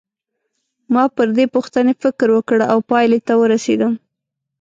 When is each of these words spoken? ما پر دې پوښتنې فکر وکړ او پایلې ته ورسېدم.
ما 0.93 1.03
پر 1.15 1.27
دې 1.37 1.45
پوښتنې 1.55 1.93
فکر 2.03 2.27
وکړ 2.35 2.57
او 2.71 2.77
پایلې 2.89 3.19
ته 3.27 3.33
ورسېدم. 3.41 3.93